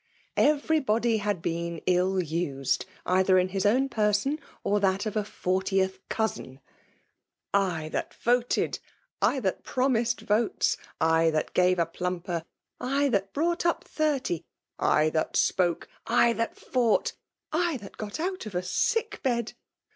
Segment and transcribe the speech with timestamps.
[0.37, 5.23] Every body had been ill used^ either in his own perspni or that of a
[5.23, 6.59] fortieth cousin."
[7.77, 8.79] I tht^t voted
[9.21, 12.43] ^ that promised votes,— I that gave a plumper^
[12.79, 14.43] —I that brought up thirty,—
[14.99, 15.87] I thAt.spQko^ rX
[16.47, 17.13] Ihat fought,—
[17.51, 19.53] I that got out of a sick bed